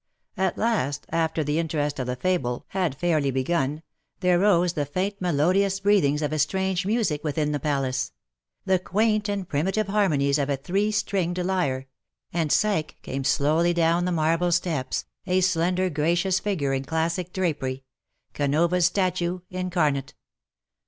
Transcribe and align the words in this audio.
At 0.35 0.57
last, 0.57 1.05
after 1.11 1.43
the 1.43 1.59
interest 1.59 1.99
of 1.99 2.07
the 2.07 2.15
fable 2.15 2.65
had 2.69 2.95
fairly 2.95 3.31
218 3.31 3.35
CUPID 3.35 3.53
AND 3.53 3.71
PSYCHE. 3.77 3.83
begun, 4.19 4.21
there 4.21 4.39
rose 4.39 4.73
the 4.73 4.85
faint 4.87 5.21
melodious 5.21 5.79
breathings 5.79 6.23
of 6.23 6.33
a 6.33 6.39
strange 6.39 6.87
music 6.87 7.23
within 7.23 7.51
the 7.51 7.59
palace— 7.59 8.11
the 8.65 8.79
quaint 8.79 9.29
and 9.29 9.47
primitive 9.47 9.89
harmonies 9.89 10.39
of 10.39 10.49
a 10.49 10.57
three 10.57 10.89
stringed 10.89 11.37
lyre— 11.37 11.85
and 12.33 12.51
Psyche 12.51 12.97
came 13.03 13.23
slowly 13.23 13.73
down 13.75 14.05
the 14.05 14.11
marble 14.11 14.47
steps^ 14.49 15.05
a 15.27 15.39
slender, 15.39 15.87
gracious 15.87 16.39
figure 16.39 16.73
in 16.73 16.83
classic 16.83 17.31
drapery— 17.31 17.83
Canova^s 18.33 18.85
statue 18.85 19.41
incarnate. 19.51 20.15